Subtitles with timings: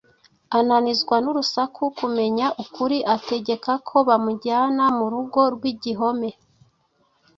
[0.59, 6.29] ananizwa n’urusaku kumenya ukuri, ategeka ko bamujyana mu rugo rw’igihome.